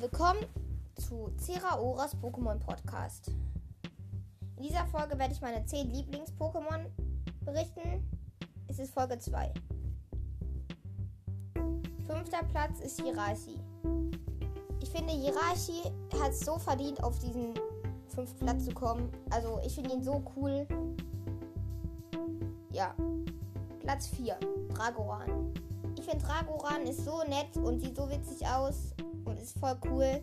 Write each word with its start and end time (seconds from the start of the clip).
Willkommen 0.00 0.46
zu 0.94 1.28
Ceraoras 1.38 2.16
Pokémon 2.22 2.56
Podcast. 2.60 3.32
In 4.56 4.62
dieser 4.62 4.86
Folge 4.86 5.18
werde 5.18 5.34
ich 5.34 5.40
meine 5.40 5.66
10 5.66 5.90
Lieblings-Pokémon 5.90 6.86
berichten. 7.40 8.08
Es 8.68 8.78
ist 8.78 8.94
Folge 8.94 9.18
2. 9.18 9.52
Fünfter 12.06 12.44
Platz 12.44 12.78
ist 12.78 13.00
Hirashi. 13.00 13.58
Ich 14.80 14.88
finde, 14.90 15.14
Hirashi 15.14 15.90
hat 16.22 16.30
es 16.30 16.40
so 16.46 16.58
verdient, 16.58 17.02
auf 17.02 17.18
diesen 17.18 17.54
fünften 18.06 18.44
Platz 18.44 18.66
zu 18.66 18.74
kommen. 18.74 19.10
Also, 19.30 19.58
ich 19.66 19.74
finde 19.74 19.94
ihn 19.94 20.04
so 20.04 20.22
cool. 20.36 20.64
Ja. 22.70 22.94
Platz 23.80 24.06
4. 24.06 24.38
Dragoran. 24.68 25.52
Finde, 26.08 26.24
Dragoran 26.24 26.86
ist 26.86 27.04
so 27.04 27.22
nett 27.24 27.54
und 27.56 27.80
sieht 27.80 27.96
so 27.96 28.08
witzig 28.08 28.46
aus 28.46 28.94
und 29.24 29.38
ist 29.38 29.58
voll 29.58 29.76
cool. 29.90 30.22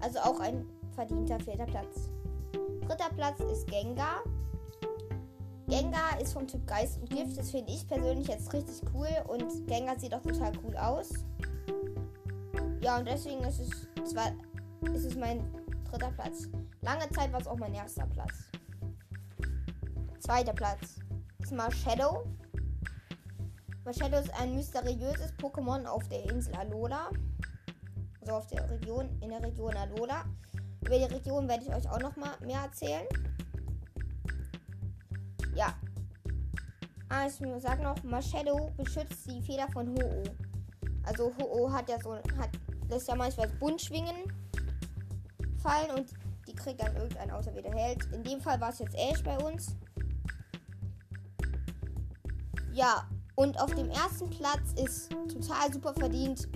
Also 0.00 0.18
auch 0.18 0.40
ein 0.40 0.66
verdienter 0.94 1.38
vierter 1.38 1.66
Platz. 1.66 2.10
Dritter 2.80 3.10
Platz 3.14 3.38
ist 3.40 3.66
Gengar. 3.68 4.24
Gengar 5.68 6.20
ist 6.20 6.32
vom 6.32 6.46
Typ 6.48 6.66
Geist 6.66 6.98
und 6.98 7.10
Gift. 7.10 7.38
Das 7.38 7.50
finde 7.50 7.72
ich 7.72 7.86
persönlich 7.86 8.26
jetzt 8.26 8.52
richtig 8.52 8.82
cool 8.94 9.08
und 9.28 9.66
Gengar 9.68 9.98
sieht 9.98 10.12
auch 10.12 10.22
total 10.22 10.52
cool 10.64 10.76
aus. 10.76 11.10
Ja, 12.80 12.98
und 12.98 13.06
deswegen 13.06 13.44
ist 13.44 13.60
es, 13.60 14.10
zwar, 14.10 14.32
ist 14.92 15.04
es 15.04 15.14
mein 15.14 15.40
dritter 15.88 16.10
Platz. 16.12 16.48
Lange 16.82 17.08
Zeit 17.10 17.32
war 17.32 17.40
es 17.40 17.46
auch 17.46 17.58
mein 17.58 17.74
erster 17.74 18.06
Platz. 18.06 18.50
Zweiter 20.18 20.52
Platz 20.52 20.98
ist 21.38 21.52
Marshadow. 21.52 22.24
Marshadow 23.86 24.18
ist 24.18 24.34
ein 24.34 24.56
mysteriöses 24.56 25.32
Pokémon 25.34 25.86
auf 25.86 26.08
der 26.08 26.28
Insel 26.28 26.52
Alola. 26.56 27.08
Also 28.20 28.32
auf 28.34 28.46
der 28.48 28.68
Region, 28.68 29.08
in 29.20 29.30
der 29.30 29.40
Region 29.40 29.76
Alola. 29.76 30.24
Über 30.84 30.98
die 30.98 31.04
Region 31.04 31.46
werde 31.46 31.62
ich 31.62 31.72
euch 31.72 31.88
auch 31.88 32.00
noch 32.00 32.16
mal 32.16 32.32
mehr 32.44 32.62
erzählen. 32.62 33.06
Ja. 35.54 35.72
Ah, 37.08 37.28
ich 37.28 37.34
sag 37.62 37.80
noch, 37.80 38.02
Marshadow 38.02 38.72
beschützt 38.76 39.30
die 39.30 39.40
Feder 39.40 39.68
von 39.72 39.86
Ho-Oh. 39.90 40.24
Also 41.04 41.32
Ho-Oh 41.38 41.70
hat 41.70 41.88
ja 41.88 42.00
so 42.02 42.16
hat 42.16 42.50
lässt 42.88 43.06
ja 43.06 43.14
manchmal 43.14 43.48
Buntschwingen 43.60 44.16
fallen 45.58 45.92
und 45.96 46.10
die 46.48 46.54
kriegt 46.56 46.82
dann 46.82 46.96
irgendein 46.96 47.30
auserwählter 47.30 47.72
Held. 47.72 48.04
In 48.12 48.24
dem 48.24 48.40
Fall 48.40 48.60
war 48.60 48.70
es 48.70 48.80
jetzt 48.80 48.96
Ash 48.96 49.22
bei 49.22 49.38
uns. 49.38 49.76
Ja, 52.72 53.08
und 53.36 53.60
auf 53.60 53.74
dem 53.74 53.90
ersten 53.90 54.28
Platz 54.30 54.72
ist 54.82 55.10
total 55.32 55.72
super 55.72 55.94
verdient 55.94 56.48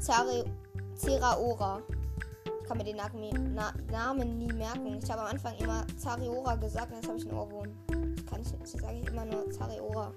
Zeraora. 0.00 1.82
Ich 2.62 2.68
kann 2.68 2.78
mir 2.78 2.84
den 2.84 2.96
Namen 2.96 4.38
nie 4.38 4.52
merken. 4.52 4.98
Ich 5.02 5.10
habe 5.10 5.22
am 5.22 5.28
Anfang 5.28 5.54
immer 5.58 5.84
Zariora 5.98 6.54
gesagt 6.56 6.90
und 6.90 6.96
jetzt 6.96 7.08
habe 7.08 7.18
ich 7.18 7.28
einen 7.28 7.38
Ohrwurm. 7.38 7.68
Das 8.16 8.26
kann 8.26 8.40
ich, 8.40 8.50
jetzt 8.50 8.80
sage 8.80 9.00
ich 9.00 9.08
immer 9.08 9.24
nur 9.26 9.50
Zariora. 9.50 10.12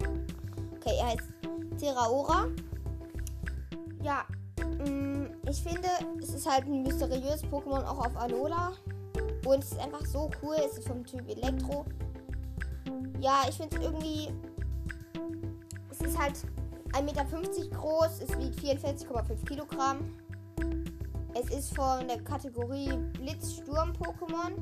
Okay, 0.75 0.95
er 0.99 1.07
heißt 1.07 1.29
Zeraora. 1.77 2.45
Ja, 4.01 4.25
mm, 4.85 5.25
ich 5.49 5.61
finde, 5.61 5.89
es 6.21 6.33
ist 6.33 6.49
halt 6.49 6.65
ein 6.65 6.83
mysteriöses 6.83 7.43
Pokémon 7.45 7.83
auch 7.83 8.05
auf 8.05 8.15
Alola. 8.15 8.73
Und 9.45 9.63
es 9.63 9.71
ist 9.71 9.79
einfach 9.79 10.05
so 10.05 10.29
cool. 10.41 10.55
Es 10.65 10.77
ist 10.77 10.87
vom 10.87 11.05
Typ 11.05 11.27
Elektro. 11.27 11.85
Ja, 13.19 13.41
ich 13.49 13.57
finde 13.57 13.77
es 13.77 13.83
irgendwie. 13.83 14.31
Ist 16.07 16.17
halt 16.17 16.35
1,50 16.93 17.01
Meter 17.01 17.25
groß. 17.75 18.21
Es 18.21 18.29
wiegt 18.37 18.59
44,5 18.61 19.45
Kilogramm. 19.45 20.15
Es 21.33 21.49
ist 21.49 21.75
von 21.75 22.07
der 22.07 22.23
Kategorie 22.23 22.93
Blitz-Sturm-Pokémon 23.19 24.53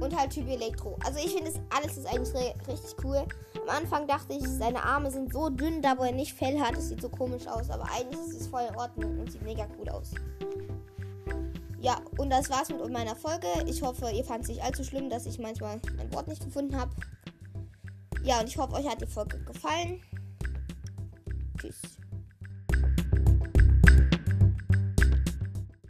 und 0.00 0.14
halt 0.14 0.32
Typ 0.32 0.46
Elektro. 0.46 0.98
Also 1.02 1.18
ich 1.18 1.32
finde 1.32 1.50
es 1.50 1.60
alles 1.74 1.96
ist 1.96 2.06
eigentlich 2.06 2.34
richtig 2.68 2.94
cool. 3.02 3.24
Am 3.66 3.74
Anfang 3.74 4.06
dachte 4.06 4.34
ich, 4.34 4.46
seine 4.46 4.82
Arme 4.84 5.10
sind 5.10 5.32
so 5.32 5.48
dünn, 5.48 5.80
da 5.80 5.96
wo 5.96 6.02
er 6.02 6.12
nicht 6.12 6.34
Fell 6.34 6.60
hat. 6.60 6.76
Es 6.76 6.90
sieht 6.90 7.00
so 7.00 7.08
komisch 7.08 7.46
aus, 7.46 7.70
aber 7.70 7.88
eigentlich 7.90 8.20
ist 8.20 8.42
es 8.42 8.46
voll 8.48 8.64
in 8.68 8.76
Ordnung 8.76 9.18
und 9.18 9.32
sieht 9.32 9.42
mega 9.42 9.66
cool 9.78 9.88
aus. 9.88 10.10
Ja, 11.80 11.96
und 12.18 12.28
das 12.28 12.50
war's 12.50 12.68
mit 12.68 12.86
meiner 12.90 13.16
Folge. 13.16 13.48
Ich 13.66 13.80
hoffe, 13.80 14.10
ihr 14.10 14.24
fand 14.24 14.42
es 14.42 14.48
nicht 14.50 14.62
allzu 14.62 14.84
schlimm, 14.84 15.08
dass 15.08 15.24
ich 15.24 15.38
manchmal 15.38 15.80
ein 15.98 16.12
Wort 16.12 16.28
nicht 16.28 16.44
gefunden 16.44 16.78
habe. 16.78 16.90
Ja, 18.22 18.40
und 18.40 18.46
ich 18.48 18.58
hoffe, 18.58 18.74
euch 18.74 18.86
hat 18.86 19.00
die 19.00 19.06
Folge 19.06 19.38
gefallen. 19.38 20.02
muchísimo. 21.56 22.05